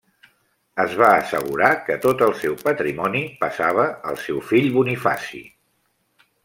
[0.83, 5.45] Es va assegurar que tot el seu patrimoni passava al seu fill Bonifaci.